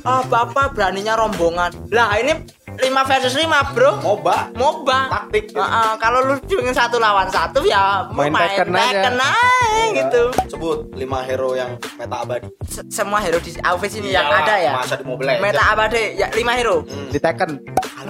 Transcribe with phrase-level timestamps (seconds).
[0.00, 1.70] Ah, Bapak beraninya rombongan.
[1.92, 2.32] Lah, ini
[2.70, 4.00] 5 versus 5, Bro.
[4.00, 5.00] moba MOBA.
[5.12, 5.60] taktik gitu.
[5.60, 8.88] Heeh, kalau lu pengen satu lawan satu ya Main Tekken aja.
[9.04, 9.48] Tekken aja
[9.92, 10.22] gitu.
[10.48, 14.54] sebut lima hero yang meta abadi Se- semua hero di outfit ini yang Iyalah, ada
[14.56, 14.72] ya.
[14.72, 15.36] masa di Mobile.
[15.36, 16.76] Meta abadi ya 5 hero.
[16.86, 17.10] Hmm.
[17.10, 17.50] Di Tekken.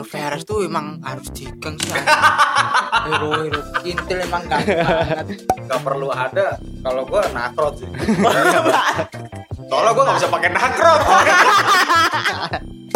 [0.00, 1.92] Kalau Veras tuh emang harus digeng sih.
[1.92, 3.60] Hero-hero
[3.92, 5.45] intil emang gak banget.
[5.68, 7.88] Gak perlu ada kalau gue nakrot sih
[9.68, 11.00] soalnya gue gak bisa pakai nakrot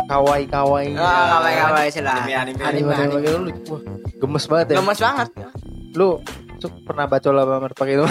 [0.08, 0.96] Kawaii kawaii.
[0.96, 2.24] Ah, kawan-kawan sih lah.
[2.24, 2.64] Anime-anime.
[2.64, 3.36] Anime anime Anime-anime.
[3.36, 3.80] lu wah,
[4.24, 4.76] gemes banget ya.
[4.80, 5.28] Gemes banget.
[5.92, 6.08] Lu
[6.88, 8.04] pernah baca lama pakai itu?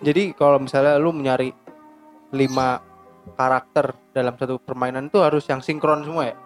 [0.00, 1.52] Jadi kalau misalnya lu mencari
[2.32, 2.80] lima
[3.36, 6.36] karakter dalam satu permainan itu harus yang sinkron semua ya?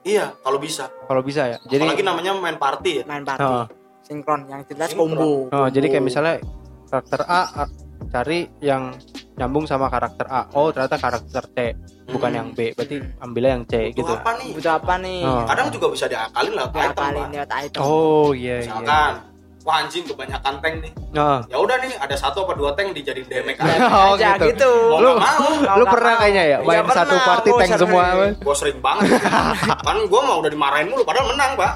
[0.00, 1.58] iya kalau bisa Kalau bisa ya.
[1.62, 3.44] Jadi apalagi namanya main party ya Main party.
[3.44, 3.66] Oh.
[4.00, 5.48] Sinkron yang jelas combo.
[5.48, 6.36] Oh, jadi kayak misalnya
[6.86, 7.64] karakter A, A
[8.12, 8.92] cari yang
[9.34, 10.46] nyambung sama karakter A.
[10.52, 11.56] Oh, ternyata karakter C,
[12.06, 12.38] bukan Hmm.
[12.38, 12.76] yang B.
[12.76, 14.12] Berarti ambilnya yang C Butuh gitu.
[14.14, 15.20] apa nih Butuh apa nih?
[15.24, 15.44] Oh.
[15.48, 17.80] kadang juga bisa diakalin lah Ya item lewat item.
[17.80, 18.68] Oh, iya iya.
[18.70, 19.12] misalkan
[19.64, 21.38] wah anjing kebanyakan tank nih Oh.
[21.46, 24.44] ya udah nih ada satu apa dua tank dijadiin damage Ya, aja Oh, aja gitu.
[24.50, 24.72] gitu.
[24.90, 26.20] mau Lu- nggak mau Mau Lu pernah mau.
[26.20, 27.82] kayaknya ya Ya main satu pernah, party gua tank sering.
[27.86, 28.04] semua.
[28.34, 29.08] gue sering banget
[29.80, 31.70] kan gue mah udah dimarahin mulu padahal menang pak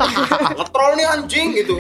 [0.53, 1.75] ngetrol nih anjing gitu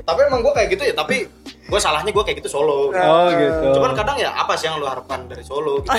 [0.00, 1.16] tapi emang gue kayak gitu ya tapi
[1.62, 3.66] gue salahnya gue kayak gitu solo Oh, gitu.
[3.72, 5.94] cuman kadang ya apa sih yang lu harapkan dari solo gitu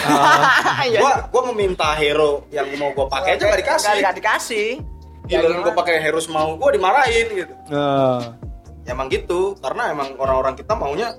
[0.83, 0.99] Iya.
[0.99, 4.69] gue gue meminta hero yang mau gue pakai aja gak dikasih Nggak dikasih.
[5.25, 8.19] Ya, giliran gue pakai hero semau gue dimarahin gitu Oh.
[8.81, 11.13] Ya emang gitu karena emang orang-orang kita maunya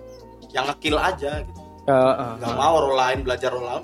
[0.51, 2.33] yang ngekill aja gitu Oh, oh.
[2.37, 3.83] nggak mau role lain belajar role lain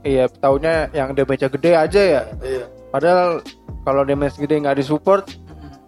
[0.00, 2.22] Iya, taunya yang damage gede aja ya.
[2.38, 3.40] iya Padahal
[3.82, 5.24] kalau damage gede nggak disupport,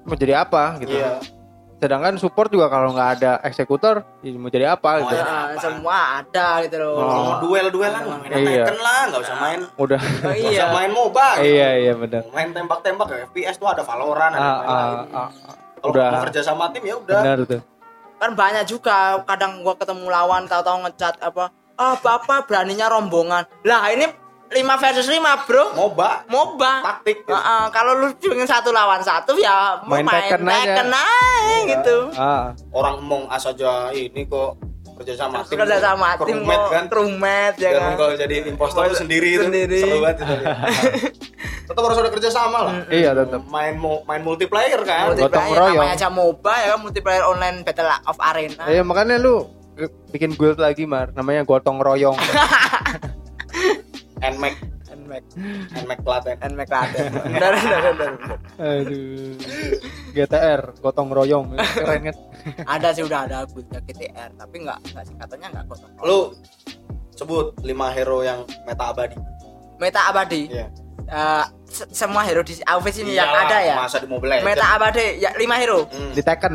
[0.02, 0.96] mau jadi apa gitu.
[0.96, 1.20] iya
[1.76, 5.12] Sedangkan support juga kalau nggak ada eksekutor, ya mau jadi apa gitu.
[5.12, 5.60] Oh, Ya, Apa?
[5.60, 6.96] semua ada gitu loh.
[6.98, 8.64] mau duel duelan main Iya.
[8.64, 10.00] Tekken lah nggak usah main Udah.
[10.00, 10.50] Oh, nggak iya.
[10.56, 11.44] usah main MOBA gitu.
[11.46, 12.22] iya, iya benar.
[12.30, 14.96] main tembak-tembak ya FPS tuh ada Valorant ada Ah, ah, lain-lain.
[15.14, 15.28] ah, ah.
[15.90, 16.22] Kalau udah.
[16.28, 17.60] kerja sama tim ya udah Benar tuh.
[18.16, 23.44] Kan banyak juga kadang gua ketemu lawan tahu-tahu ngecat apa ah bapak beraninya rombongan.
[23.68, 24.08] Lah ini
[24.46, 25.74] 5 versus 5, Bro.
[25.74, 26.72] MOBA MOBA.
[26.86, 27.34] taktik gitu.
[27.34, 30.62] Heeh, kalau lu pengen satu lawan satu ya Main Tekken aja.
[30.62, 31.96] Tekken aja gitu.
[32.14, 34.54] Ah, orang Among Us aja ini kok
[34.96, 37.92] kerja sama tim Kerja sama tim kok, kan crewmate ya kan.
[37.94, 39.78] kalau jadi impostor tuh sendiri itu Sendiri.
[39.78, 40.34] seru banget itu.
[41.66, 43.42] tetap harus ada kerja sama lah iya tetap.
[43.46, 45.76] main main multiplayer kan Multi- multiplayer Gotong royong.
[45.76, 48.64] namanya aja MOBA ya kan multiplayer online battle of arena.
[48.66, 49.50] Iya makanya lu
[50.08, 52.16] bikin guild lagi mar, namanya gotong royong.
[54.18, 54.54] Nmax
[55.06, 55.22] Nmax
[55.76, 57.04] Nmax Klaten Nmax Klaten.
[57.26, 58.12] Bener bener bener.
[58.58, 59.34] Aduh.
[60.10, 62.16] GTR, gotong royong, keren kan?
[62.64, 65.90] Ada sih udah ada guildnya GTR tapi nggak nggak singkatannya nggak gotong.
[65.94, 66.06] royong.
[66.06, 66.18] lu
[67.12, 69.16] sebut 5 hero yang meta abadi
[69.76, 70.48] Meta abadi.
[70.48, 70.66] Iya.
[71.06, 73.76] Eh, se- semua hero di outfit ini yang Iyalah, ada ya.
[73.78, 74.48] masa di Mobile Legends.
[74.48, 75.80] Meta abadi ya 5 hero.
[75.86, 76.12] Hmm.
[76.12, 76.54] Di Tekken.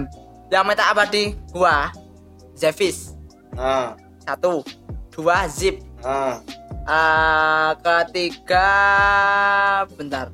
[0.50, 1.88] Yang meta abadi gua
[2.52, 3.16] Zephys
[3.52, 4.60] Nah, satu
[5.10, 6.40] dua zip nah.
[6.82, 8.70] Eh, ketiga
[9.94, 10.34] bentar.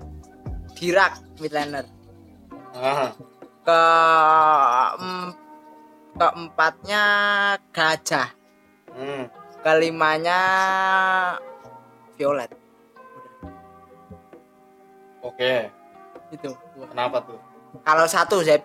[0.78, 1.84] Dirak midlaner
[2.72, 3.12] nah.
[3.66, 3.82] ke
[5.02, 5.36] em-
[6.16, 7.04] keempatnya
[7.74, 8.30] gajah.
[8.98, 9.30] Hmm.
[9.62, 10.40] kelimanya
[12.16, 12.50] violet.
[15.22, 15.68] Oke,
[16.32, 16.50] itu.
[16.88, 17.38] Kenapa tuh?
[17.84, 18.64] kalau satu zep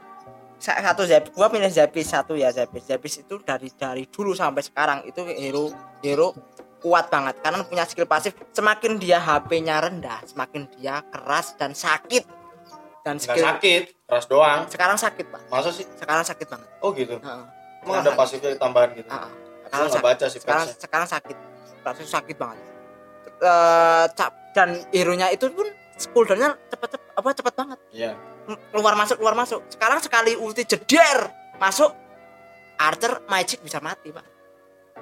[0.62, 2.87] sa- satu zep gua pilih zepis satu ya zepis.
[2.87, 6.32] Zepis itu dari dari dulu sampai sekarang itu hero hero
[6.82, 7.38] kuat banget.
[7.38, 12.26] Karena punya skill pasif semakin dia HP-nya rendah semakin dia keras dan sakit.
[13.03, 14.60] Dan Nggak skill sakit, keras doang.
[14.66, 15.41] sekarang sakit pak.
[15.48, 15.86] Masa sih?
[15.92, 16.68] sekarang sakit banget.
[16.78, 17.16] Oh gitu.
[17.16, 17.45] Heeh.
[17.83, 19.07] Emang ada pasifnya tambahan gitu.
[19.07, 19.27] Gua
[19.65, 21.36] sekarang nggak sak- baca sih sekarang sekarang sakit.
[21.83, 22.59] Rasanya sakit banget.
[24.12, 25.65] Cap- dan hero nya itu pun
[26.12, 27.78] cooldownnya cepet cepet apa cepet banget.
[27.91, 28.12] Iya.
[28.45, 29.65] M- keluar masuk keluar masuk.
[29.66, 31.27] Sekarang sekali ulti jeder
[31.57, 31.91] masuk.
[32.77, 34.27] Archer magic bisa mati pak.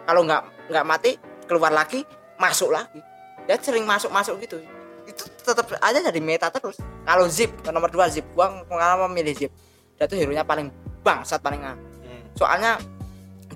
[0.06, 1.10] Kalau nggak nggak mati
[1.50, 2.06] keluar lagi
[2.38, 3.02] masuk lagi
[3.44, 4.62] dia sering masuk masuk gitu
[5.02, 9.34] itu tetap aja jadi meta terus kalau zip ke nomor 2 zip gua kenapa memilih
[9.36, 9.52] zip
[9.98, 10.70] dia tuh hero nya paling
[11.02, 11.80] bangsat paling ngang.
[11.98, 12.22] Hmm.
[12.32, 12.78] soalnya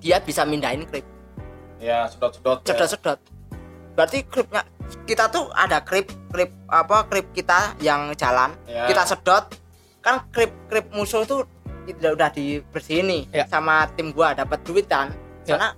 [0.03, 1.07] dia bisa mindahin creep
[1.79, 2.65] Ya, sedot-sedot.
[2.65, 2.75] ya.
[2.75, 3.19] sedot-sedot
[3.95, 4.67] berarti creepnya
[5.05, 8.91] kita tuh ada creep creep apa creep kita yang jalan Ya.
[8.91, 9.55] kita sedot
[10.01, 11.47] kan krip krip musuh itu
[11.87, 13.45] udah udah dibersihin nih Ya.
[13.47, 15.15] sama tim gua dapat duit kan
[15.45, 15.55] Ya.
[15.55, 15.69] karena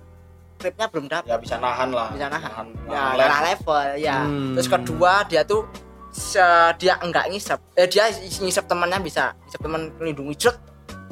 [0.57, 2.09] kripnya belum dapat ya bisa nahan lah.
[2.09, 2.65] Bisa nahan.
[2.67, 3.47] Nahan, ya nahan kalah level.
[3.47, 4.17] level ya.
[4.19, 4.53] Hmm.
[4.53, 5.61] terus kedua dia tuh
[6.09, 6.41] se-
[6.75, 7.59] dia enggak ngisep.
[7.73, 8.09] Eh, dia
[8.41, 9.37] ngisep temannya bisa.
[9.43, 10.55] Ngisep teman melindungi jek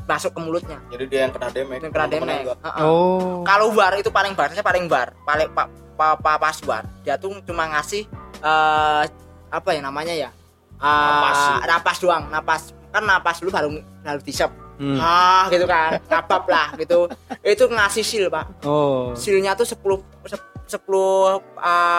[0.06, 0.78] masuk ke mulutnya.
[0.90, 1.82] Jadi dia yang kena damage.
[1.82, 2.42] Yang kena damage.
[2.44, 2.58] enggak.
[2.60, 2.84] Heeh.
[2.84, 3.42] Oh.
[3.42, 6.84] kalau war itu paling barnya paling bar paling pa, pa, pa- pas war.
[7.02, 8.06] Dia tuh cuma ngasih
[8.40, 9.04] eh
[9.48, 10.30] apa ya namanya ya?
[10.76, 11.40] Eh, Napas.
[11.64, 12.24] napas doang.
[12.28, 12.62] Napas.
[12.90, 13.70] Kan napas dulu baru
[14.02, 14.98] baru disep Hmm.
[14.98, 17.08] ah gitu kan ngabap lah gitu
[17.42, 19.12] itu ngasih seal pak Oh.
[19.14, 19.80] sealnya tuh 10
[20.26, 21.40] sep- 10 uh,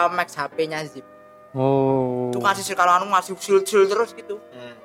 [0.09, 1.01] max HP-nya zip
[1.51, 2.29] Oh.
[2.29, 4.75] itu ngasih seal kalau anu ngasih seal seal terus gitu Hmm.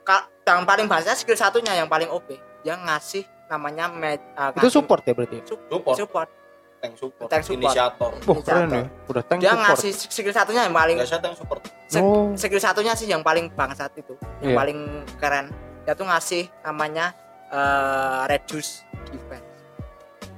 [0.00, 4.56] Ka- yang paling bahasanya skill satunya yang paling OP yang ngasih namanya med, uh, Itu
[4.62, 5.38] ngasih support ya berarti?
[5.44, 6.28] support support
[6.78, 7.60] tank support, Tank support.
[7.60, 8.82] inisiator Wah, keren ya.
[9.06, 9.64] Udah tank dia support.
[9.68, 12.32] ngasih skill satunya yang paling biasa tank support se- Oh.
[12.34, 14.56] skill satunya sih yang paling bangsat itu yang Iya.
[14.56, 14.78] paling
[15.14, 15.46] keren
[15.80, 17.12] dia tuh ngasih namanya
[17.48, 19.48] eh, reduce defense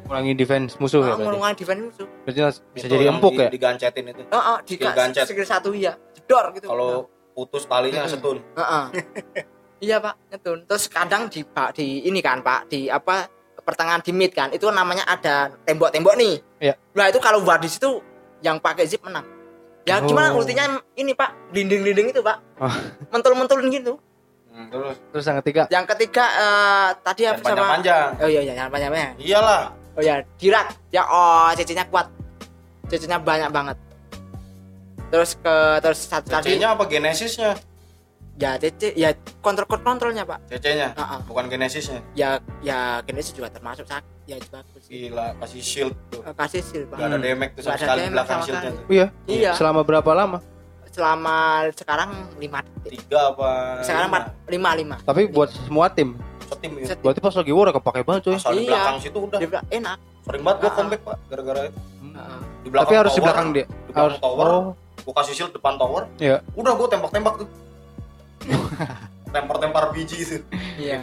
[0.03, 1.25] Ngurangi defense musuh ya oh, berarti.
[1.31, 3.49] ngurangin defense musuh Berarti bisa Itu jadi empuk di- ya?
[3.49, 5.25] digancetin itu oh, oh di Skill gancet.
[5.25, 8.85] skill satu iya jedor gitu kalau putus talinya setun Heeh.
[9.85, 13.27] iya pak nyetun terus kadang di pak di ini kan pak di apa
[13.59, 16.75] pertengahan di mid kan itu namanya ada tembok-tembok nih Iya.
[16.93, 18.03] nah itu kalau war di situ
[18.41, 19.25] yang pakai zip menang
[19.83, 20.39] ya gimana Oh.
[20.39, 22.75] ultinya ini pak dinding-dinding itu pak Oh.
[23.09, 23.97] mentul-mentulin gitu
[24.53, 24.97] Hmm, terus?
[25.09, 28.09] Terus yang ketiga, yang ketiga eh, tadi yang apa sama panjang-panjang.
[28.21, 29.15] Oh iya iya yang panjang-panjang.
[29.17, 29.63] Iyalah.
[29.97, 32.07] Oh ya dirak ya oh CC-nya kuat.
[32.93, 33.77] CC-nya banyak banget.
[35.09, 36.53] Terus ke terus satu tadi.
[36.53, 37.57] CC-nya apa genesisnya?
[38.37, 40.45] Ya CC ya kontrol kontrolnya pak.
[40.53, 41.19] CC-nya Heeh.
[41.25, 42.05] bukan genesisnya?
[42.13, 44.85] Ya ya genesis juga termasuk sakit ya bagus.
[44.85, 46.21] Gila kasih shield tuh.
[46.29, 46.97] Eh, kasih seal pak.
[47.01, 49.07] Gak ada damage tuh sama sekali belakang shieldnya iya.
[49.25, 49.51] iya.
[49.57, 50.45] Selama berapa lama?
[50.93, 51.37] Selama
[51.73, 54.13] sekarang lima detik tiga apa sekarang lima?
[54.15, 56.15] empat lima lima Tapi buat semua tim.
[56.45, 58.37] setim ya Berarti pas lagi war kepake banget coy.
[58.37, 58.71] asal di Iya.
[58.71, 60.75] belakang situ udah dia bilang enak sering banget gua Ah.
[60.75, 61.79] comeback pak gara-gara itu
[62.13, 62.41] Heeh.
[62.55, 63.65] di belakang Tapi harus di tower, belakang dia.
[63.65, 64.19] di belakang Harus.
[64.21, 64.65] tower Oh,
[65.03, 66.37] gua kasih shield depan tower Iya.
[66.53, 67.49] udah gua tembak-tembak tuh
[69.33, 70.37] tempar-tempar biji itu
[70.77, 71.01] iya.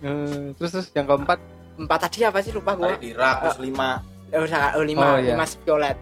[0.00, 1.38] Eh, terus terus yang keempat
[1.76, 5.00] empat tadi apa sih lupa gua tadi di rak terus lima oh, sa- oh, lima
[5.02, 5.32] Oh, iya.
[5.32, 5.96] lima violet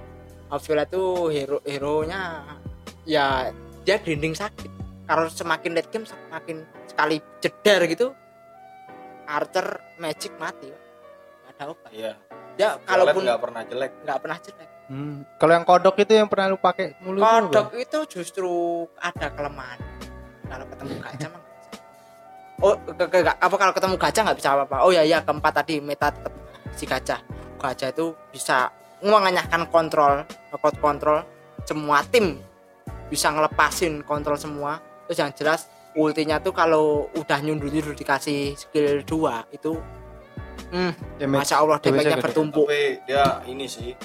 [0.48, 2.42] oh, violet tuh hero hero nya
[3.08, 3.48] ya
[3.88, 4.68] dia grinding sakit.
[5.08, 8.12] Kalau semakin late game semakin sekali jeder gitu
[9.24, 10.68] archer magic mati.
[10.68, 11.90] Nggak ada obat.
[11.90, 12.12] Iya.
[12.60, 13.92] Ya kalaupun kalaupun nggak pernah jelek.
[14.04, 14.68] Nggak pernah jelek.
[14.88, 15.20] Hmm.
[15.36, 17.76] kalau yang kodok itu yang pernah lu pakai mulu itu kodok apa?
[17.76, 18.52] itu justru
[18.96, 19.76] ada kelemahan.
[20.48, 21.42] Kalau ketemu gajah mah
[22.58, 24.76] oh ke, ke- ke- apa kalau ketemu gajah nggak bisa apa-apa.
[24.88, 26.32] Oh ya ya keempat tadi meta tetap
[26.72, 27.20] si gajah.
[27.60, 28.72] Gajah itu bisa
[29.04, 30.24] mengenyahkan kontrol
[30.80, 31.20] kontrol
[31.68, 32.40] semua tim
[33.08, 39.08] bisa ngelepasin kontrol semua terus yang jelas ultinya tuh kalau udah nyundur-nyundur dikasih skill 2
[39.50, 39.72] itu
[40.68, 41.40] hmm, Damage.
[41.40, 43.96] masya Allah damage-nya bertumpuk tapi dia ini sih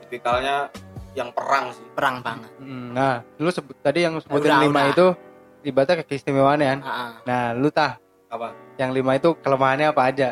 [0.00, 0.68] tipikalnya
[1.12, 4.92] yang perang sih perang banget Hmm, Nah, lu sebut tadi yang sebutin Udah, lima udah.
[4.92, 5.06] itu
[5.62, 6.78] ibaratnya keistimewaan kan.
[6.80, 7.10] Ah, ah.
[7.22, 10.28] Nah, lu tah apa yang lima itu kelemahannya apa aja?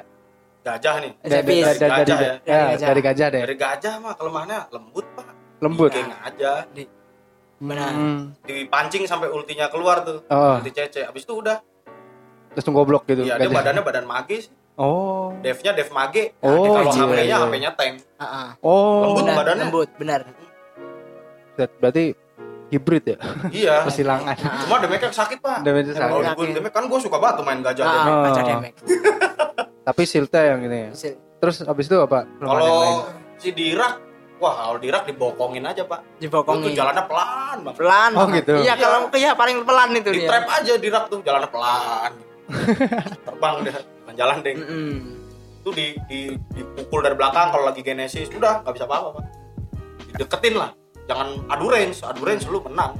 [0.61, 1.65] gajah nih Zepis.
[1.65, 2.35] dari, dari, Gajah dari, ya?
[2.45, 3.43] ya, Dari dari gajah deh.
[3.43, 5.27] dari gajah mah kelemahannya lembut pak
[5.59, 5.91] Lembut.
[5.91, 6.53] Geng aja
[7.59, 7.91] Benar.
[7.91, 8.39] Hmm.
[8.41, 11.59] dipancing sampai ultinya keluar tuh Oh, ulti cece abis itu udah
[12.49, 13.23] terus goblok gitu.
[13.23, 15.35] iya dia badannya badan mage sih Oh.
[15.39, 17.37] devnya dev mage Oh, kalau iya, HP-nya iya.
[17.41, 18.49] HP-nya tank Ah, ah.
[18.61, 19.03] Oh.
[19.05, 19.65] Lembut benar, badannya.
[19.65, 20.21] lembut benar
[21.57, 22.05] Berarti
[22.69, 23.17] hibrid ya?
[23.51, 24.39] iya Persilangan.
[24.63, 26.31] cuma damage sakit pak Damage kalau sakit.
[26.31, 28.07] di gue damage kan gue suka banget tuh main gajah ah, damage.
[28.09, 28.23] Oh.
[28.25, 28.79] gajah damage
[29.83, 30.91] Tapi shieldnya yang ini ya.
[30.95, 32.27] Sil- Terus abis itu apa?
[32.37, 33.99] Kalau si dirak
[34.39, 38.55] wah kalau dirak dibokongin aja pak itu dibokongin jalannya pelan banget pelan Oh, gitu.
[38.59, 42.13] iya kalau iya paling pelan itu di dia trap aja dirak tuh jalannya pelan
[43.27, 44.93] terbang deh bukan jalan deh Mm-mm.
[45.59, 49.25] itu di, di dipukul dari belakang kalau lagi genesis udah nggak bisa apa-apa pak
[50.09, 50.71] dideketin lah
[51.05, 52.95] jangan adu range adu range lu menang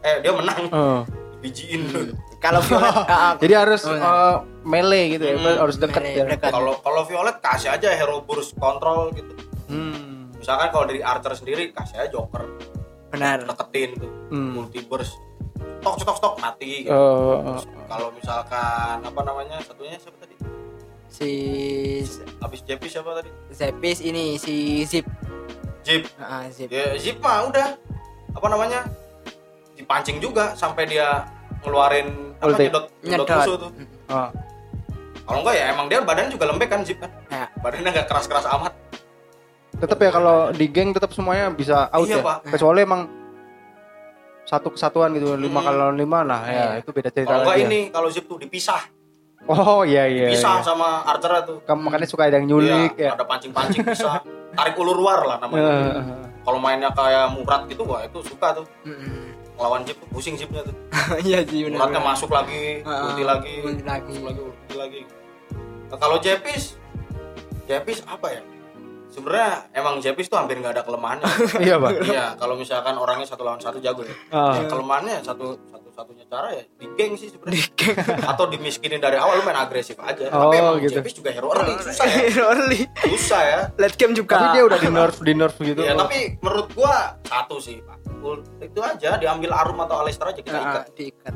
[0.00, 1.02] eh dia menang Oh.
[1.38, 2.10] bijiin Hmm.
[2.38, 4.02] kalau violet ah, ah, Jadi harus Oh, iya.
[4.02, 6.24] eh, melee gitu ya, Hmm, harus deket melee, ya.
[6.28, 6.50] dekat.
[6.50, 9.34] kalau kalau violet kasih aja hero burst control gitu
[9.68, 10.07] Hmm.
[10.48, 12.40] Misalkan kalau dari archer sendiri kasih aja joker.
[13.12, 13.44] Benar.
[13.44, 14.56] Deketin tuh Hmm.
[14.56, 15.20] multi burst
[15.78, 16.90] stok stok stok mati gitu.
[16.90, 20.32] Oh, Terus kalau misalkan apa namanya satunya siapa tadi?
[21.06, 21.30] Si
[22.40, 23.28] habis JP siapa tadi?
[23.52, 25.04] Zepis ini si Zip.
[25.84, 26.68] Jeep Ah, Zip.
[26.68, 27.76] Ya Jeep mah udah.
[28.32, 28.88] Apa namanya?
[29.76, 31.28] Dipancing juga sampai dia
[31.60, 32.64] ngeluarin apa Ulti.
[32.66, 33.36] nyedot nyedot nyedot.
[33.36, 33.70] musuh tuh.
[34.08, 34.30] Oh.
[35.28, 37.12] kalau enggak ya emang dia badannya juga lembek kan Jeep kan?
[37.28, 37.52] Ya.
[37.54, 38.72] Badannya nggak keras keras amat
[39.78, 42.24] Tetap ya kalau di geng tetap semuanya bisa out Iya, ya.
[42.24, 42.36] Pak.
[42.50, 43.02] Kecuali emang
[44.42, 45.66] satu kesatuan gitu lima Hmm.
[45.66, 46.80] kali lawan lima nah ya Iya.
[46.80, 47.68] itu beda cerita Kalau lagi ya.
[47.68, 48.80] ini kalau zip tuh dipisah,
[49.44, 50.64] oh iya iya, dipisah iya.
[50.64, 51.58] sama archer tuh.
[51.62, 55.36] Kamu makanya suka ada yang nyulik Iya, ya ada pancing-pancing bisa tarik ulur luar lah
[55.38, 56.00] namanya.
[56.40, 58.64] Kalau mainnya kayak murat gitu wah itu suka tuh.
[58.82, 59.36] Mm-mm.
[59.54, 60.72] Ngelawan zip tuh pusing zipnya tuh.
[61.28, 64.08] iya sih benar Muratnya masuk lagi, ulti lagi, ulti lagi.
[64.08, 65.00] masuk lagi, ulti lagi.
[65.88, 66.80] Nah, kalau Jepis,
[67.64, 68.40] Jepis apa ya?
[69.18, 71.26] Sebenarnya emang Jepis tuh hampir nggak ada kelemahannya.
[71.66, 74.14] iya bang iya, kalau misalkan orangnya satu lawan satu jago ya.
[74.30, 74.54] Ah.
[74.54, 77.66] Ya, kelemahannya satu satu satunya cara ya di geng sih sebenarnya.
[78.30, 80.30] Atau dimiskinin dari awal lu main agresif aja.
[80.30, 80.94] Oh, Tapi emang gitu.
[80.96, 82.18] Jepis juga hero early susah ya.
[82.48, 83.60] early Susah ya.
[83.74, 87.18] late game juga tapi dia udah di nerf di nerf gitu Ya, tapi menurut gua
[87.20, 87.98] satu sih, Pak.
[88.60, 90.84] Itu aja diambil Arum atau Alistar aja kita Nah, ikat.
[90.94, 91.34] diikat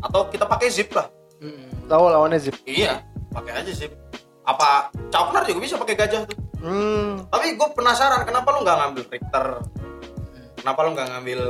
[0.00, 1.04] Atau kita pakai zip lah.
[1.36, 1.84] Mm-mm.
[1.84, 3.92] tahu lawannya zip Iya, pakai aja zip.
[4.50, 4.70] Apa
[5.08, 6.36] Chopner juga bisa pakai gajah tuh.
[6.60, 9.46] hmm Tapi gue penasaran kenapa lu nggak ngambil Richter?
[10.56, 11.40] Kenapa lu nggak ngambil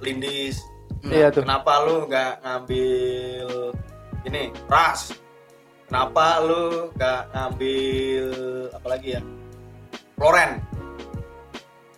[0.00, 0.56] Lindis?
[1.04, 3.48] iya tuh Kenapa lu nggak ngambil
[4.24, 5.14] ini Ras?
[5.86, 6.62] Kenapa lu
[6.92, 8.26] nggak ngambil
[8.74, 9.22] apa lagi ya?
[10.16, 10.50] Loren.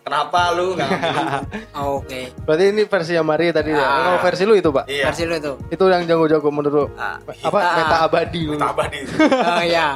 [0.01, 1.27] Kenapa lu nggak ngambil?
[1.81, 3.97] Oh, oke berarti ini versi yang Maria tadi ya Ah.
[4.05, 5.07] kalau versi lu itu pak iya.
[5.07, 7.75] versi lu itu itu yang jago-jago menurut lu Ah, apa Ah.
[7.75, 9.01] meta abadi lu Tambah di.
[9.49, 9.89] oh ya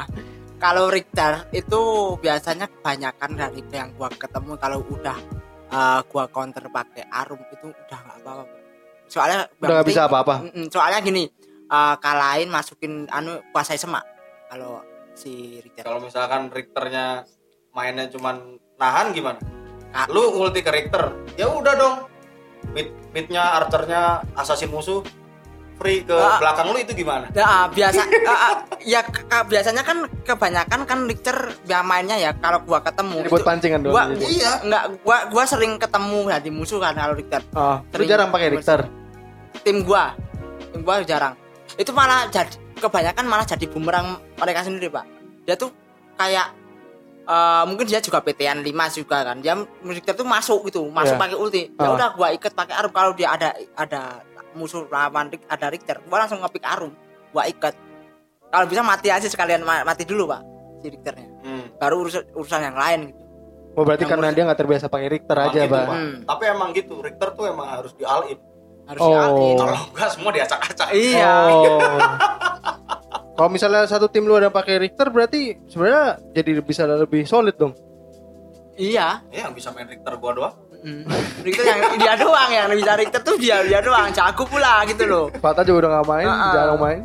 [0.57, 1.81] kalau Richter itu
[2.19, 5.17] biasanya kebanyakan dari yang gua ketemu kalau udah
[5.69, 8.43] eh, gua counter pakai arum itu udah nggak apa-apa
[9.05, 10.35] soalnya udah nggak bisa apa-apa
[10.71, 11.23] soalnya gini
[11.69, 14.03] eh, kalahin masukin anu kuasai semak
[14.49, 14.81] kalau
[15.15, 17.23] si Richter Kalau misalkan Richternya
[17.71, 19.39] mainnya cuman nahan gimana?
[19.95, 20.05] Ah.
[20.11, 21.95] Lu ulti ke Richter, ya udah dong.
[22.75, 24.99] Mid midnya archernya assassin musuh
[25.75, 26.37] free ke Ah.
[26.37, 27.27] belakang lu itu gimana?
[27.29, 32.31] Nah, biasa ah, ah, ya ke- ke- biasanya kan kebanyakan kan Richter ya mainnya ya
[32.33, 34.23] kalau gua ketemu buat itu- pancingan doang gua jadi.
[34.25, 34.51] Iya.
[34.61, 38.07] enggak gua gua sering ketemu ya di musuh kan kalau Richter Ah, lu Sering.
[38.07, 38.79] jarang pakai Richter
[39.61, 40.15] tim gua
[40.69, 41.33] tim gua jarang
[41.73, 45.03] itu malah jadi kebanyakan malah jadi bumerang mereka sendiri pak
[45.43, 45.71] dia tuh
[46.15, 46.55] kayak
[47.21, 51.21] eh, mungkin dia juga PTN 5 juga kan dia Richter tuh masuk gitu masuk Iya.
[51.21, 51.91] pakai ulti ya Ah.
[51.91, 54.21] udah gua ikat pakai arum kalau dia ada ada
[54.55, 56.91] musuh lawan ada Richter gua langsung ngepick arum
[57.29, 57.75] gua ikat
[58.47, 60.41] kalau bisa mati aja sekalian ma- mati dulu pak
[60.77, 61.65] si Richternya Hmm.
[61.75, 63.21] baru urusan urusan yang lain gitu
[63.73, 65.85] oh berarti Yang karena urus- dia nggak terbiasa pakai Richter aja gitu, pak.
[65.85, 66.15] Hmm.
[66.23, 68.39] Tapi emang gitu, Richter tuh emang harus di all in.
[68.85, 69.11] harus Oh.
[69.57, 70.87] Kalau enggak semua diacak-acak.
[70.93, 71.99] iya Oh.
[73.35, 77.75] Kalau misalnya satu tim lu ada pakai Richter berarti sebenarnya jadi bisa lebih solid dong.
[78.75, 80.55] iya Ya yang bisa main Richter gua doang.
[80.85, 81.01] Mm.
[81.41, 85.25] Richter yang dia doang yang bisa Richter tuh dia dia doang jago pula gitu loh
[85.41, 86.53] Fata juga udah nggak main, Ah, ah.
[86.53, 86.99] jarang main.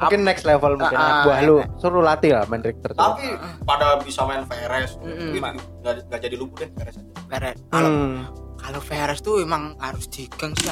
[0.00, 2.98] Mungkin next level mungkin anak ah, buah lu suruh latih lah main Richter tuh.
[2.98, 4.96] Tapi pada bisa main VRS.
[4.98, 5.30] Mm-mm.
[5.30, 5.38] Itu
[5.84, 7.52] nggak jadi lupu deh VRS aja.
[7.68, 8.26] Kalau Hmm.
[8.60, 10.68] Kalau Veres tuh emang harus digeng sih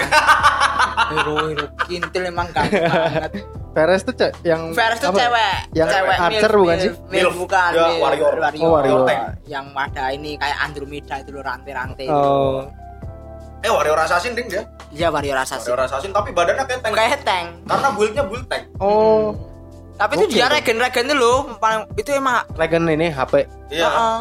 [1.10, 3.32] hero hero kintil emang ganteng banget
[3.70, 5.18] Veres tuh ce- yang Veres tuh apa?
[5.18, 6.90] cewek Yang cewek archer milf, bukan sih?
[6.90, 8.32] milf, milf bukan Ya, milf, warrior.
[8.58, 9.00] Oh, warrior.
[9.46, 12.66] yang ada ini kayak Andromeda itu loh rantai-rantai Oh.
[13.58, 14.62] Eh Warrior Assassin ding dia.
[14.88, 16.94] iya warrior assassin Warrior Assassin tapi badannya kayak tank.
[16.94, 18.64] kayak tank Karena build-nya build tank.
[18.78, 19.34] Oh.
[19.94, 21.38] tapi itu Oke, dia regen-regen itu loh
[21.92, 23.32] itu emang Legend ini HP.
[23.68, 23.84] Iya.
[23.84, 24.18] Heeh.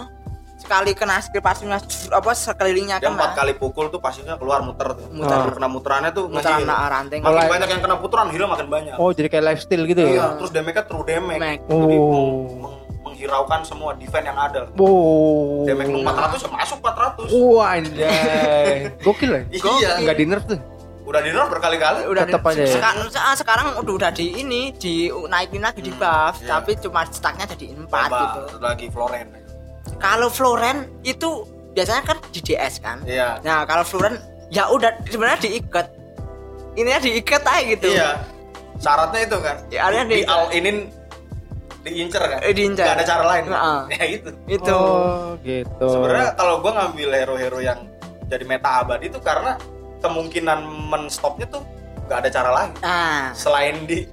[0.67, 1.79] Sekali kena skill pasifnya
[2.11, 5.07] apa sekelilingnya Dia empat kena kali pukul tuh pastinya keluar muter tuh.
[5.09, 5.31] Muter.
[5.39, 6.67] Kalau kena muterannya tuh muteran ngehil.
[6.67, 8.93] nah, ranting Makin Mulai- banyak yang kena puteran, heal makin banyak.
[8.93, 10.25] Oh, jadi kayak lifestyle gitu Iya, ya.
[10.35, 11.39] terus damage-nya true damage.
[11.39, 11.61] Damage.
[11.63, 12.43] Jadi meng- Oh.
[12.59, 12.75] meng-
[13.07, 14.61] menghiraukan semua defense yang ada.
[14.73, 15.63] Wow.
[15.63, 17.27] Damage lu 400 ya masuk 400.
[17.31, 18.75] Wah, anjay.
[19.05, 19.41] Gokil lah.
[19.47, 19.91] Iya.
[19.97, 20.59] Enggak di nerf tuh.
[21.01, 22.03] Udah di nerf berkali-kali.
[22.05, 22.73] udah Tetep di- aja ya?
[22.73, 26.59] seka- se- sekarang udah udah di ini di naikin lagi di buff Iya.
[26.59, 29.27] tapi cuma stacknya jadi 4 Tambah gitu lagi Floren.
[29.97, 33.37] Kalau Floren itu biasanya kan di DS kan Iya.
[33.41, 35.87] nah kalau Floren ya udah sebenarnya diikat
[36.73, 38.11] ininya diikat aja gitu Iya.
[38.77, 39.57] Syaratnya itu kan.
[39.67, 40.77] Ya, ada di, di- al inin
[41.81, 42.39] diincer kan.
[42.39, 42.85] Eh, diincer.
[42.85, 43.43] Gak ada cara lain.
[43.47, 43.79] Heeh.
[43.95, 44.29] Ya itu.
[44.45, 45.87] itu Oh, gitu.
[45.87, 47.89] Sebenarnya kalau gua ngambil hero-hero yang
[48.27, 49.57] jadi meta abadi itu karena
[49.97, 51.65] kemungkinan menstopnya tuh
[52.05, 54.05] gak ada cara lain nah selain di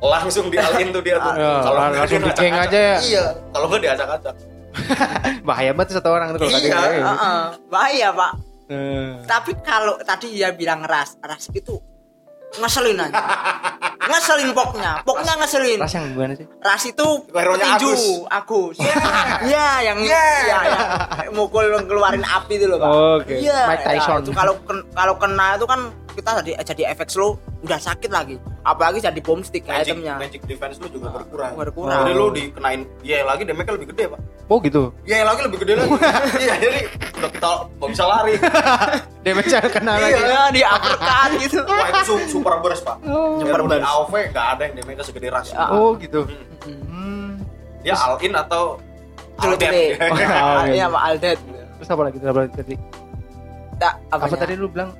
[0.00, 1.34] langsung di all in tuh dia tuh.
[1.36, 2.64] Ya, Kalau nggak langsung dia di geng ngacak-ngacak.
[2.64, 2.96] aja ya.
[3.02, 3.24] Iya.
[3.50, 4.34] Kalau nggak diacak-acak.
[5.48, 6.58] bahaya banget satu orang tuh kalau Iya.
[6.58, 6.68] tadi.
[6.94, 7.06] gitu.
[7.06, 8.32] heeh, bahaya pak
[8.68, 9.12] Eh.
[9.24, 11.80] tapi kalau tadi dia bilang ras ras itu
[12.54, 13.16] ngeselin aja
[14.02, 16.46] ngeselin poknya poknya ngeselin Ras yang gimana sih?
[16.58, 18.02] ras itu Hero-nya petinju Agus.
[18.26, 18.76] Agus
[19.48, 20.36] Iya yang Yeah.
[20.42, 20.58] ya,
[21.20, 23.34] yang mukul ngeluarin api itu loh pak Oke.
[23.36, 24.20] iya Mike Tyson.
[24.20, 24.54] ya, itu kalau
[24.90, 29.42] kalau kena itu kan kita jadi jadi efek slow udah sakit lagi apalagi jadi bomb
[29.42, 31.52] stick magic, itemnya magic defense lu juga berkurang.
[31.56, 32.06] berkurang.
[32.06, 34.20] Jadi lu dikenain iya lagi damage lebih gede, Pak.
[34.46, 34.94] Oh gitu.
[35.02, 35.90] Iya lagi lebih gede lagi.
[36.38, 36.78] Iya, jadi
[37.18, 38.34] udah kita nggak bisa lari.
[39.26, 40.14] Damage kena lagi.
[40.14, 42.96] iya di uppercut gitu Wah, itu su- super burst, Pak.
[43.04, 43.82] Oh, Super burst.
[43.82, 45.50] AOV nggak ada yang damage segede rush.
[45.52, 45.74] Ah.
[45.74, 46.30] Oh gitu.
[46.62, 46.78] Hmm.
[46.86, 47.28] Hmm.
[47.82, 48.78] Dia all in atau
[49.36, 49.72] all Celup dead.
[49.72, 49.84] ini.
[49.98, 50.86] Oh, iya iya.
[50.86, 51.38] Pak Aldet
[51.78, 52.16] Terus apa lagi?
[52.18, 52.74] Terus apa lagi tadi?
[53.78, 54.38] Tak, Apa apanya?
[54.42, 54.90] tadi lu bilang?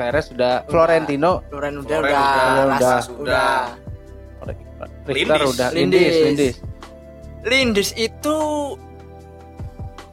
[0.00, 3.60] Perez sudah, Florentino, Loren udah Loren udah udah, udah.
[4.40, 4.56] udah
[5.04, 5.52] Richter Lindis.
[5.52, 6.00] udah, Lindis.
[6.00, 6.54] Lindis, Lindis.
[7.44, 8.36] Lindis itu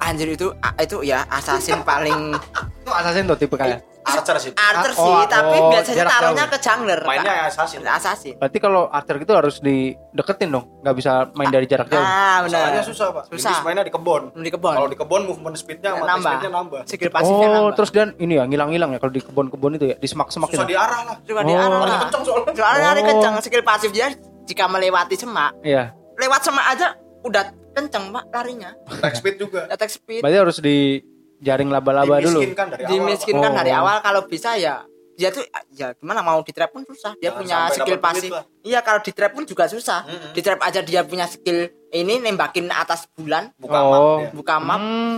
[0.04, 2.36] anjir itu ah, itu ya assassin paling
[2.84, 3.80] Itu assassin tuh tipe kayak.
[4.10, 4.52] Archer sih.
[4.54, 6.50] archer Ah, sih oh, tapi oh, biasanya jarak taruhnya jauh.
[6.50, 7.48] ke jungler Mainnya Kak.
[7.50, 7.80] assassin.
[7.84, 12.00] assassin Berarti kalau Archer gitu harus dideketin dong, nggak bisa main dari jarak jauh.
[12.00, 13.24] ah Soalnya benar susah, Pak.
[13.28, 13.52] Susah.
[13.52, 13.58] Susah.
[13.62, 14.24] mainnya di kebon.
[14.34, 16.82] di kebon Kalau di kebon movement speednya sama nambah speednya nambah.
[16.86, 19.96] skill pasifnya Oh, nambah terus dan ini ya ngilang-ngilang ya kalau di kebun-kebun itu ya,
[19.96, 20.72] di semak-semak Susah itu.
[20.72, 21.16] diarah lah.
[21.22, 21.44] Coba Oh.
[21.44, 22.00] di arah Lari lah.
[22.02, 22.52] kenceng soalnya.
[22.54, 23.08] soalnya lari Oh.
[23.10, 24.08] kencang skill pasif dia
[24.44, 25.92] jika melewati semak Iya.
[26.16, 29.68] lewat semak aja udah kenceng pak larinya Attack speed juga.
[29.68, 31.04] attack speed Berarti harus di
[31.40, 32.42] jaring laba-laba dulu.
[32.42, 32.92] Dimiskinkan dari awal.
[32.92, 33.58] dimiskinkan Pak.
[33.58, 33.80] dari Oh.
[33.80, 34.76] awal kalau bisa ya
[35.14, 35.42] dia tuh
[35.72, 38.46] ya gimana mau di trap pun susah dia Jangan punya sampai skill pasif lah.
[38.62, 40.30] iya kalau di trap pun juga susah Mm-mm.
[40.32, 43.50] di trap aja dia punya skill ini nembakin atas bulan.
[43.56, 43.90] Buka Oh.
[43.90, 44.30] map dia.
[44.32, 45.16] buka map Hmm,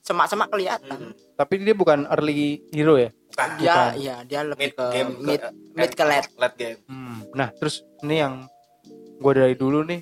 [0.00, 1.12] semak-semak kelihatan Mm.
[1.34, 3.12] tapi dia bukan early hero ya.
[3.26, 3.48] Bukan.
[3.56, 3.92] dia Bukan.
[3.98, 6.78] iya dia lebih Mid ke game mid ke- mid ke late late game.
[6.84, 7.16] Hmm.
[7.32, 8.44] Nah, terus ini yang
[9.18, 10.00] gue dari dulu nih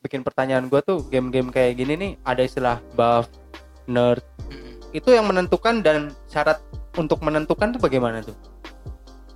[0.00, 3.26] bikin pertanyaan gue tuh game-game kayak gini nih ada istilah buff,
[3.86, 4.22] nerd.
[4.90, 6.62] Itu yang menentukan dan syarat
[6.94, 8.36] untuk menentukan tuh bagaimana tuh?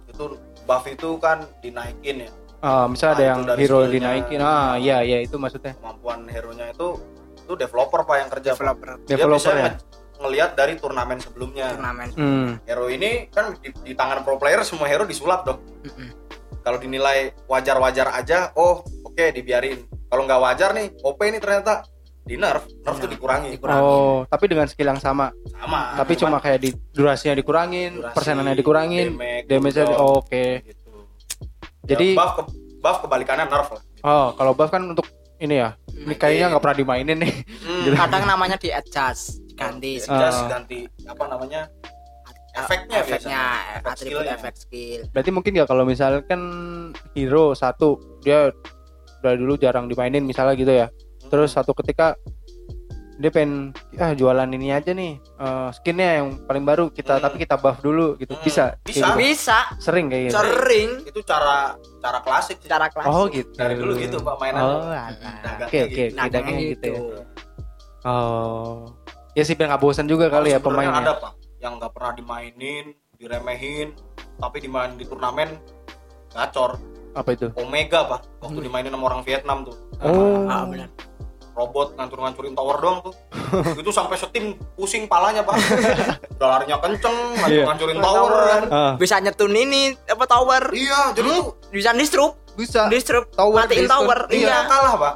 [0.06, 2.30] Itu buff itu kan dinaikin ya.
[2.60, 4.38] Ah, misalnya ada Ah, yang hero dinaikin.
[4.38, 5.72] Ah, iya iya itu maksudnya.
[5.74, 7.00] Kemampuan hero-nya itu
[7.36, 8.50] itu developer Pak yang kerja.
[8.52, 9.64] Developer Dia Developer bisa ya.
[9.66, 9.80] nge-
[10.20, 11.72] ngelihat dari turnamen sebelumnya.
[11.72, 12.48] turnamen Hmm.
[12.62, 15.60] Hero ini kan di, di tangan pro player semua hero disulap dong.
[16.60, 19.80] Kalau dinilai wajar-wajar aja, oh oke dibiarin.
[20.06, 21.88] Kalau nggak wajar nih, OP ini ternyata
[22.20, 23.02] di nerf, nerf Iya.
[23.02, 23.48] tuh dikurangi.
[23.54, 23.82] Dikurangin.
[23.82, 25.32] Oh, tapi dengan skill yang sama.
[25.50, 25.96] Sama.
[25.96, 30.44] tapi cuma kayak di durasinya dikurangin, Durasi, persenannya dikurangin, damage, damage cooldown, oh, oke.
[30.62, 30.90] gitu.
[31.82, 32.42] Jadi Ya, buff ke,
[32.78, 33.82] buff kebalikannya nerf lah.
[34.02, 35.72] oh, kalau buff kan untuk ini ya.
[35.90, 37.34] Ini kayaknya nggak pernah dimainin nih.
[37.60, 37.96] Hmm.
[37.98, 40.48] kadang namanya di adjust diganti Just Ah.
[40.50, 41.68] ganti apa namanya?
[42.50, 43.42] Efeknya efeknya.
[43.78, 44.34] Efek atribut skillnya.
[44.34, 46.40] efek skill Berarti mungkin ya kalau misalkan
[47.12, 48.50] hero satu dia
[49.20, 50.86] udah dulu jarang dimainin misalnya gitu ya.
[51.30, 52.18] Terus satu ketika
[53.16, 57.22] dia pengen ah jualan ini aja nih eh, skinnya yang paling baru kita Hmm.
[57.22, 58.40] tapi kita buff dulu gitu Hmm.
[58.40, 59.12] bisa Bisa.
[59.12, 59.20] Gitu.
[59.20, 62.64] bisa sering kayak gitu sering itu cara cara klasik sih.
[62.64, 66.16] secara klasik oh gitu dari dulu gitu pak mainan oh Nah, dagangnya oke oke gitu.
[66.16, 67.20] dagangnya gitu ya gitu.
[68.02, 68.88] oh
[69.30, 72.84] ya sih biar nggak bosan juga kali ya pemainnya ada pak yang nggak pernah dimainin
[73.14, 73.92] diremehin
[74.40, 75.60] tapi dimain di turnamen
[76.32, 76.80] gacor
[77.12, 78.64] apa itu Omega pak waktu Hmm.
[78.64, 80.88] dimainin sama orang Vietnam tuh oh ah benar
[81.50, 83.14] robot ngancur-ngancurin tower doang tuh.
[83.82, 85.56] Itu sampai setim pusing palanya pak.
[86.38, 87.64] Udah larinya kenceng Iya.
[87.66, 88.32] ngancur-ngancurin tower.
[88.46, 88.62] kan
[88.96, 90.62] bisa nyetun ini apa tower?
[90.72, 92.86] Iya jadi tuh bisa disrupt bisa.
[92.88, 93.94] Disrupt Tower matiin disrupt.
[93.94, 94.18] tower.
[94.30, 94.58] Iya iya.
[94.66, 95.14] kalah pak.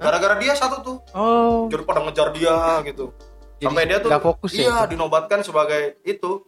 [0.00, 0.96] Gara-gara dia satu tuh.
[1.14, 1.66] Oh.
[1.70, 3.14] Jadi pada ngejar dia gitu.
[3.58, 4.60] Jadi sampai dia tuh nggak fokus ya?
[4.66, 6.42] iya dinobatkan sebagai itu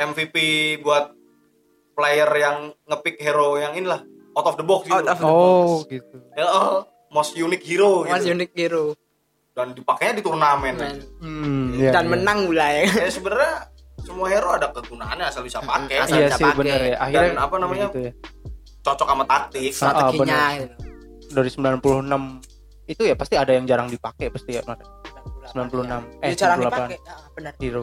[0.00, 0.36] MVP
[0.80, 1.12] buat
[1.92, 2.56] player yang
[2.88, 4.00] ngepick hero yang inilah
[4.32, 4.96] out of the box gitu.
[4.96, 6.16] Out of the oh gitu.
[6.32, 8.34] Ya, oh, most unique hero mas gitu.
[8.38, 8.84] Unik hero.
[9.50, 10.74] Dan dipakainya di turnamen.
[10.78, 10.96] Men.
[11.20, 12.10] Hmm, iya, dan iya.
[12.14, 13.10] menang mulai ya.
[13.10, 13.66] Sebenarnya
[14.00, 16.06] semua hero ada kegunaannya asal bisa pakai.
[16.06, 16.58] Asal iya bisa sih pakai.
[16.62, 16.96] bener ya.
[17.02, 17.86] Akhirnya Dan apa namanya?
[17.90, 18.12] gitu ya.
[18.80, 19.70] cocok sama taktik.
[19.76, 20.60] Strateginya bener.
[20.64, 20.74] gitu.
[21.30, 24.80] dari 96 itu ya pasti ada yang jarang dipakai pasti ya Mar.
[25.50, 26.96] 96 eh eh jarang 98 dipakai.
[27.06, 27.82] Ah, benar hero.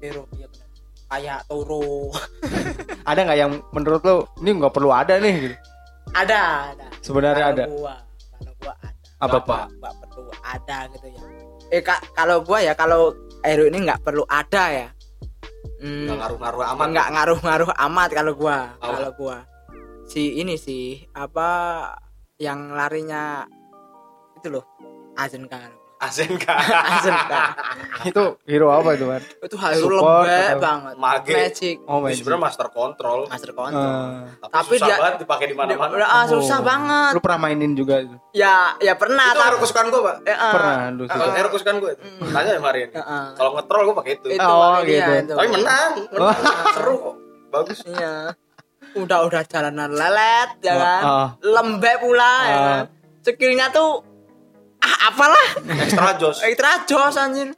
[0.00, 0.66] Hero iya benar
[1.06, 2.10] kayak Toro.
[3.10, 5.56] Ada nggak yang menurut lo ini nggak perlu ada nih gitu?
[6.10, 6.38] Ada
[6.74, 6.86] ada.
[6.98, 8.05] Sebenarnya Kalau ada
[8.66, 9.06] gua kalau ada.
[9.16, 9.64] Apa pak?
[9.78, 11.22] nggak perlu ada gitu ya.
[11.70, 13.14] Eh kak kalau gua ya kalau
[13.46, 14.88] hero ini nggak perlu ada ya.
[15.78, 18.92] Hmm, nggak ngaruh-ngaruh amat nggak ngaruh-ngaruh amat kalau gua Apa?
[18.98, 19.36] kalau gua.
[20.06, 21.48] Si ini sih apa
[22.38, 23.42] yang larinya
[24.38, 24.64] itu loh
[25.16, 25.58] Azenka
[25.96, 26.52] Azenka
[26.92, 27.42] Azenka
[28.04, 30.94] itu hero apa itu kan itu hero Support lembek atau- banget.
[30.96, 31.32] Mage.
[31.32, 31.76] magic.
[31.84, 33.20] Oh my sebenarnya master control.
[33.26, 33.80] Master control.
[33.80, 35.90] Eh, tapi, Tapi susah dia- banget dipakai di mana-mana.
[35.90, 36.26] Udah, ah, Oh.
[36.30, 37.10] susah banget.
[37.10, 38.12] Lu pernah mainin juga itu?
[38.32, 40.16] Ya ya pernah itu hero kesukaan gue pak.
[40.22, 41.32] Eh, eh, pernah lu Ah, suka.
[41.32, 42.30] Hero kesukaan gue itu Hmm.
[42.30, 43.26] tanya ya Marin eh, eh.
[43.32, 44.26] kalau ngetrol gue pakai itu.
[44.30, 45.12] Itu Oh, pakai dia, gitu.
[45.18, 45.32] itu.
[45.34, 46.36] tapi menang, menang.
[46.76, 47.14] seru kok.
[47.48, 47.78] Bagus.
[47.86, 48.14] Iya.
[48.94, 51.02] Udah udah jalanan lelet ya kan?
[51.02, 51.28] Ah.
[51.38, 52.60] lembek pula ya Ah.
[52.62, 52.84] kan?
[53.22, 54.04] Skillnya tuh
[54.86, 55.46] ah apalah
[55.76, 57.50] extra jos extra jos anjir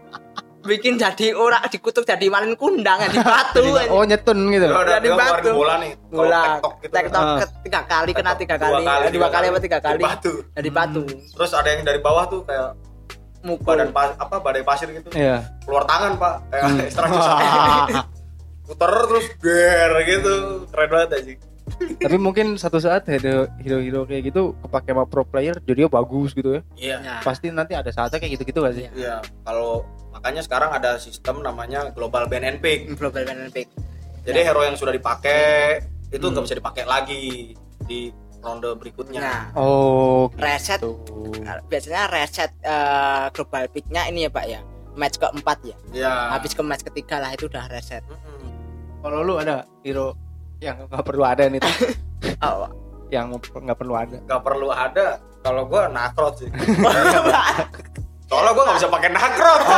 [0.60, 5.12] bikin jadi ora dikutuk jadi malin kundang ya, di batu oh nyetun gitu dia ngeluarin
[5.14, 5.50] batu.
[5.54, 5.92] bola nih.
[6.10, 6.94] Bola tektok gitu.
[7.14, 7.46] Ah.
[7.62, 10.32] tiga kali kena tiga Dua kali Eh, dua kali apa tiga kali batu.
[10.50, 12.74] dari batu Terus ada yang dari bawah tuh kayak
[13.38, 15.08] mukul badan pas, apa badai pasir gitu.
[15.14, 16.34] iya Keluar tangan, Pak.
[16.50, 16.80] Kayak Hmm.
[16.82, 17.22] extraction
[18.66, 20.34] Puter terus ger gitu.
[20.68, 21.32] Keren banget aja.
[21.98, 26.32] Tapi mungkin satu saat hero hero hero kayak gitu kepake sama pro player jadi bagus
[26.32, 26.96] gitu ya Iya.
[26.98, 27.14] Ya.
[27.20, 28.92] pasti nanti ada saatnya kayak gitu gitu gak sih Iya.
[28.92, 32.88] Iya, kalau makanya sekarang ada sistem namanya global ban and pick.
[32.98, 33.68] global Olympic
[34.22, 36.32] Jadi hero yang sudah dipakai itu Hmm.
[36.32, 37.52] nggak bisa dipakai lagi
[37.84, 39.18] di ronde berikutnya.
[39.18, 41.32] nah oh reset gitu.
[41.66, 44.60] biasanya reset eh, global picknya ini ya pak ya
[44.94, 46.12] match keempat ya Iya.
[46.32, 48.50] habis ke match ketiga lah itu udah reset Mm-mm.
[49.00, 50.14] kalau lu ada hero
[50.58, 51.74] yang nggak perlu ada nih tuh
[52.42, 52.66] oh,
[53.14, 55.06] yang nggak perlu ada Nggak perlu ada.
[55.38, 56.50] Kalau gua nakrot sih.
[58.28, 59.60] Soalnya gua nggak bisa pakai nakrot.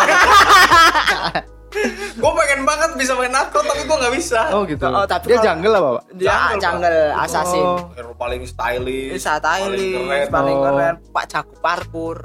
[2.18, 4.40] gua pengen banget bisa main nakrot tapi gua nggak bisa.
[4.50, 6.58] oh gitu Oh, tapi dia kalau- jungle apa pak dia Jungle, Pak.
[6.58, 7.78] jungle assassin Oh.
[8.16, 9.10] Paling stylish.
[9.14, 10.26] bisa paling stylish keren.
[10.28, 10.64] paling Oh.
[10.66, 12.18] keren pak jago parkour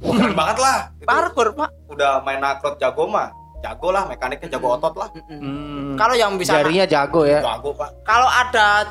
[0.00, 0.78] Wah, keren banget lah.
[0.90, 3.28] Itu parkour pak udah main nakrot jago mah.
[3.60, 5.08] Jago lah, mekaniknya jago otot lah.
[5.28, 5.92] Hmm.
[5.94, 7.90] kalau yang bisa jarinya jago ya Jago, Pak.
[8.02, 8.88] kalau ada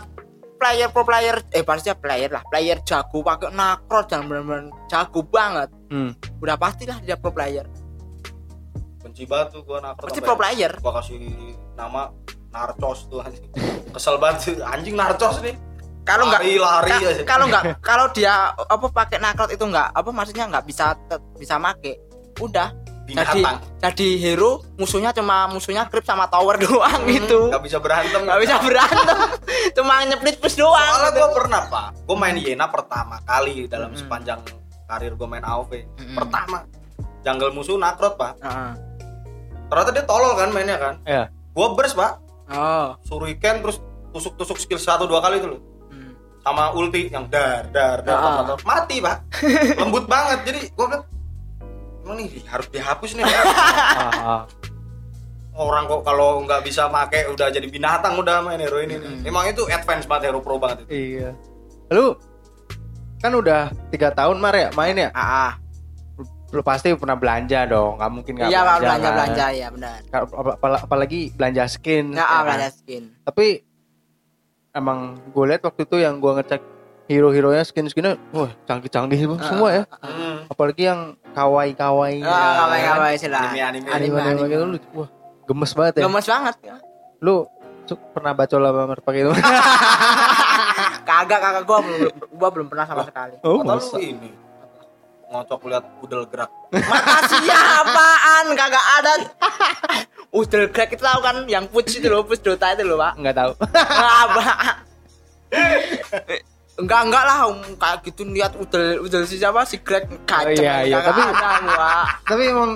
[0.55, 5.69] player pro player eh pasti player lah player jago pakai nakrot dan benar-benar jago banget
[5.87, 6.11] hmm.
[6.37, 7.65] udah pastilah dia pro player
[8.99, 10.05] Benci banget tuh gua nakrot.
[10.05, 11.17] pasti pro player gua kasih
[11.73, 12.11] nama
[12.49, 13.45] Narcos tuh anjing.
[13.89, 14.53] Kesel banget sih.
[14.59, 15.53] anjing Narcos nih.
[16.01, 17.23] kalau nggak lari lari ka- aja.
[17.23, 20.97] kalau nggak kalau dia apa pakai nakrot itu nggak apa maksudnya nggak bisa
[21.37, 22.01] bisa make
[22.37, 22.73] udah
[23.11, 23.57] jadi binatang.
[23.77, 28.21] jadi hero musuhnya cuma musuhnya creep sama tower doang gitu Nggak bisa berantem.
[28.23, 29.17] nggak bisa berantem
[29.77, 31.19] cuma nyeplit push doang Soalnya gitu.
[31.19, 33.99] gue pernah pak, gue main Yena pertama kali dalam Mm-mm.
[33.99, 34.39] sepanjang
[34.85, 35.71] karir gue main AoV.
[35.95, 36.15] Mm-mm.
[36.15, 36.65] Pertama,
[37.21, 38.33] jungle musuh nakrot pak.
[38.39, 38.71] Heeh.
[39.65, 40.95] Ternyata dia tolol kan mainnya kan.
[41.03, 41.29] Iya.
[41.51, 42.17] Gue burst pak,
[42.49, 43.77] oh suriken terus
[44.09, 45.61] tusuk-tusuk skill satu dua kali itu loh.
[45.87, 46.17] Hmm.
[46.39, 48.41] Sama ulti yang dar dar dar, Ah.
[48.41, 48.59] dar, dar.
[48.63, 49.17] mati pak.
[49.79, 50.39] Lembut banget.
[50.43, 51.05] Jadi gue bilang,
[52.09, 53.23] emang nih harus dihapus nih.
[53.23, 54.43] Pak." Ah, ah.
[55.53, 58.95] Orang kok kalau nggak bisa make udah jadi binatang udah main hero ini.
[58.95, 59.21] Mm-mm.
[59.23, 60.89] Emang itu advance banget hero pro banget itu.
[60.89, 61.29] iya
[61.89, 62.13] lu
[63.17, 65.53] kan udah tiga tahun mar ya main ya ah, ah.
[66.49, 69.15] lu pasti pernah belanja dong nggak mungkin nggak iya kalau belanja kan?
[69.17, 69.97] belanja ya benar
[70.85, 72.45] apalagi belanja skin nggak ya ah, kan?
[72.45, 73.65] belanja skin tapi
[74.71, 74.99] emang
[75.33, 76.61] gue lihat waktu itu yang gue ngecek
[77.09, 80.45] hero-heronya skin-skinnya wah canggih-canggih semua- semua ya Hmm.
[80.45, 82.51] apalagi yang kawaii-kawaii ah ya.
[82.59, 82.89] kawan kan?
[82.91, 83.87] kawan istilah Anime anime.
[83.87, 84.43] Anime, anime.
[84.43, 84.65] anime.
[84.75, 85.09] lu wah
[85.47, 86.03] gemes banget ya.
[86.05, 86.75] Gemes banget ya.
[87.23, 87.35] lu
[88.13, 89.33] pernah baca lah Mar, pakai itu?
[91.09, 91.63] Kagak kagak.
[91.65, 93.41] Gua belum gua belum pernah sama sekali.
[93.41, 94.29] Oh Kata lu ini?
[95.29, 96.49] Ngocok lihat udel gerak.
[96.69, 98.45] makasih ya apaan?
[98.53, 99.13] Kagak ada.
[100.29, 103.13] Udel Greg itu tahu kan yang push itu loh push Dota itu loh pak.
[103.17, 103.51] Nggak tahu.
[103.89, 104.45] Apa
[106.79, 109.67] enggak enggak lah um, kayak gitu lihat udel udel si siapa?
[109.67, 111.91] Si Greg kacau iya, iya, kagak tapi- ada gua
[112.25, 112.71] tapi emang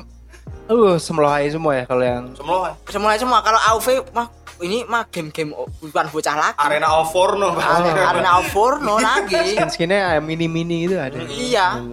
[0.72, 3.40] uh semlohai semua ya kalau yang Semua semua semua.
[3.44, 4.28] Kalau AoV mah
[4.64, 5.52] ini mah game-game
[5.84, 6.56] bukan bocah lagi.
[6.62, 7.52] Arena of Forno.
[7.52, 9.60] Arena, Arena of Forno lagi.
[9.60, 11.20] Skin-skinnya mini mini itu ada.
[11.28, 11.84] Iya.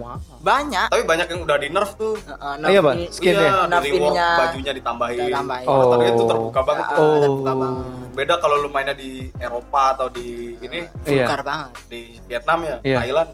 [0.41, 2.17] Banyak Tapi banyak yang udah di nerf tuh.
[2.17, 2.93] Heeh, Oh, iya, Pak?
[2.95, 3.39] ini- Skin ya?
[3.39, 4.29] iya, Nerf di reward ininya.
[4.37, 5.17] bajunya ditambahin.
[5.19, 5.65] Kita tambahin.
[5.65, 5.83] Oh.
[5.87, 6.85] Tadi itu terbuka banget.
[6.87, 6.95] tuh.
[6.95, 7.17] Ah, Oh.
[7.19, 10.27] terbuka banget Beda kalau lu mainnya di Eropa atau di
[10.59, 12.97] ini iya vulgar banget di Vietnam ya, Iya.
[12.99, 13.29] Thailand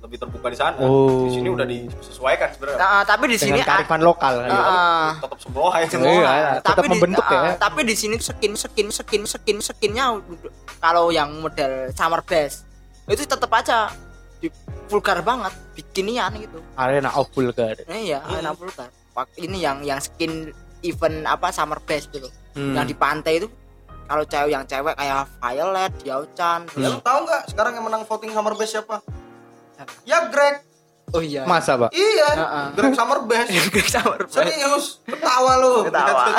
[0.00, 0.76] lebih terbuka di sana.
[0.80, 1.24] Oh.
[1.24, 2.78] Di sini udah disesuaikan sebenarnya.
[2.78, 4.48] Nah, tapi di sini dengan kearifan lokal ya.
[4.48, 5.86] Ah, Tetap semua ya.
[5.86, 7.40] semua Iya, tetap tapi membentuk di, ya.
[7.42, 10.06] ah, tapi di sini skin skin skin skin skinnya
[10.78, 12.64] kalau yang model summer base
[13.06, 13.92] itu tetap aja
[14.44, 14.48] di
[14.86, 18.38] vulgar banget bikinian gitu arena of vulgar iya Hmm.
[18.38, 20.48] enak vulgar Pak- ini yang yang skin
[20.80, 22.72] event apa summer base gitu Hmm.
[22.72, 23.46] yang di pantai itu
[24.04, 28.30] kalau cewek yang cewek kayak Violet, Diao-chan, Ya, lu tahu nggak sekarang yang menang voting
[28.30, 29.00] Summer Base siapa?
[30.04, 30.60] Ya Greg.
[31.10, 32.64] oh iya masa pak Iya, Heeh.
[32.76, 33.48] Greg Summer Base.
[33.70, 35.84] Greg summer base Serius, ketawa lu.
[35.84, 36.24] Ketawa.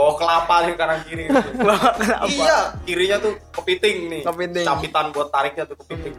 [0.00, 1.24] Bawa kelapa nih kanan kiri.
[1.28, 1.50] gitu.
[2.40, 2.58] Iya,
[2.88, 4.22] kirinya tuh kepiting nih.
[4.24, 4.64] Kepiting.
[4.64, 6.16] Capitan buat tariknya tuh kepiting.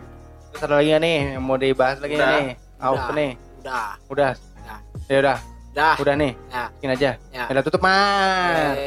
[0.53, 1.17] Terus ada lagi nih?
[1.33, 2.29] Yang mau dibahas lagi Udah.
[2.29, 2.45] nih?
[2.77, 3.09] Udah.
[3.17, 3.31] nih.
[3.65, 3.87] Udah.
[4.13, 4.31] Udah.
[4.61, 4.77] Udah.
[5.09, 5.37] ya udah.
[5.73, 5.93] Udah.
[5.97, 6.31] Udah nih.
[6.53, 6.63] Ya.
[6.77, 7.09] Bikin aja.
[7.33, 7.43] Ya.
[7.49, 8.77] Ya udah tutup mah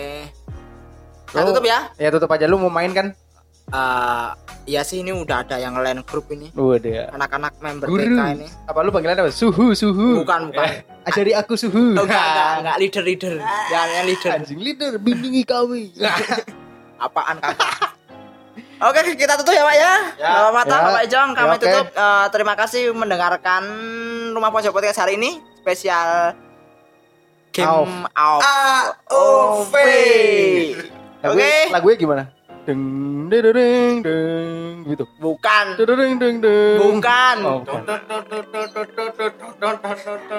[1.35, 1.79] nah, tutup ya.
[1.99, 2.47] Ya tutup aja.
[2.47, 3.11] Lu mau main kan
[3.65, 4.29] Eh,
[4.69, 8.13] iya sih ini udah ada yang lain grup ini udah anak-anak member Guru.
[8.13, 10.69] TK ini apa lu panggilan apa suhu suhu bukan bukan
[11.05, 13.35] ajari aku suhu oh, enggak enggak enggak leader leader
[13.67, 15.91] jangan yang leader anjing leader bimbingi kami
[17.05, 17.97] apaan kakak
[18.85, 19.93] Oke kita tutup ya Pak ya.
[20.19, 20.31] Ya.
[20.35, 20.83] Bapak Mata, Ya.
[20.83, 21.63] Bapak Ejong, kami Ya, oke.
[21.65, 21.87] tutup.
[21.89, 23.63] Eh, terima kasih mendengarkan
[24.35, 25.41] Rumah Pojok Podcast hari ini.
[25.57, 26.35] spesial
[27.49, 28.43] game Auf.
[28.45, 29.75] AOV.
[31.23, 31.53] Lagu, Oke.
[31.73, 32.23] lagunya gimana?
[32.65, 32.81] Deng
[33.29, 35.05] deng deng deng gitu.
[35.21, 35.77] Bukan.
[35.77, 36.79] Deng deng deng.
[36.81, 37.37] Bukan.
[37.45, 37.61] Oh.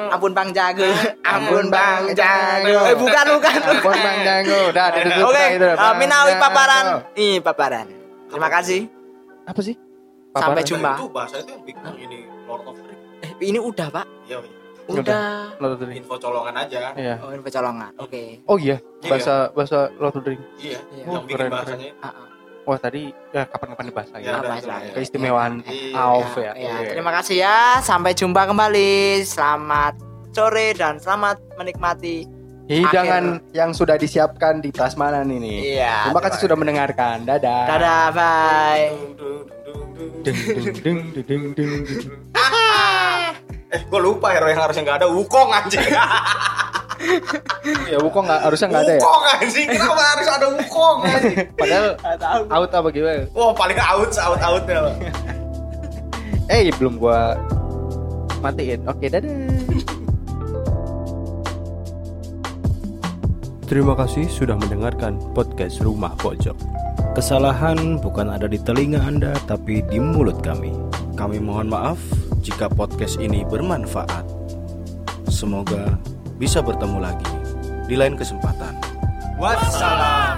[0.09, 0.89] Ampun Bang Jago.
[1.21, 2.81] Ampun Bang Jago.
[2.89, 3.59] Eh bukan bukan.
[3.61, 4.61] Ampun Bang Jango.
[4.73, 6.85] Dah, ditutup Oke, eh, Minawi paparan.
[7.13, 7.85] Ih, paparan.
[8.25, 8.89] Terima kasih.
[9.45, 9.77] Apa sih?
[10.33, 10.97] Sampai jumpa.
[10.97, 13.21] Itu bahasa itu yang bikin ini Lord of the Rings.
[13.21, 14.05] Eh, ini udah, Pak.
[14.25, 14.41] Iya,
[14.85, 15.51] Udah.
[15.57, 15.97] The Rings.
[15.99, 16.93] info colongan aja.
[16.93, 17.15] Iya.
[17.19, 17.91] Oh, ini pecolongan.
[17.97, 18.23] Oke.
[18.45, 19.09] Oh iya, Iya.
[19.09, 20.45] bahasa bahasa Lord of the Rings.
[20.57, 21.01] Iya, Iya.
[21.01, 21.89] yang Oh, bikin keren, bahasanya.
[21.99, 22.27] Ah, ah.
[22.65, 24.23] Wah tadi ya kapan-kapan dibahas lagi.
[24.25, 24.67] Ya, udah, bahasa.
[24.67, 24.93] udah, ya.
[24.93, 25.95] Keistimewaan Iya.
[25.95, 26.41] AOV ya.
[26.41, 26.89] Ya, Iya.
[26.91, 27.57] terima kasih ya.
[27.81, 29.21] Sampai jumpa kembali.
[29.21, 29.93] Selamat
[30.33, 32.17] sore dan selamat menikmati.
[32.65, 35.77] Hidangan yang sudah disiapkan di Prasmanan ini.
[35.77, 36.09] Iya.
[36.09, 37.21] Terima kasih sudah mendengarkan.
[37.21, 37.63] Dadah.
[37.69, 38.85] Dadah, bye.
[40.25, 42.33] Deng.
[43.73, 45.81] Eh, gue lupa hero yang harusnya nggak ada Wukong anjing.
[47.91, 49.01] Ya Wukong nggak harusnya nggak ada ya.
[49.03, 49.67] Wukong anjing.
[49.67, 51.37] Kenapa harus ada Wukong anjing?
[51.59, 51.87] Padahal
[52.49, 53.23] out apa gimana?
[53.35, 54.95] Wah, paling out out outnya loh.
[56.45, 57.33] Eh belum gua
[58.45, 58.85] matiin.
[58.85, 59.33] Oke dadah.
[63.65, 66.53] Terima kasih sudah mendengarkan podcast Rumah Pojok.
[67.17, 70.84] Kesalahan bukan ada di telinga Anda, tapi di mulut kami.
[71.15, 71.97] Kami mohon maaf
[72.43, 74.27] jika podcast ini bermanfaat.
[75.31, 75.95] Semoga
[76.35, 77.31] bisa bertemu lagi
[77.87, 78.75] di lain kesempatan.
[79.39, 80.34] Wassalam.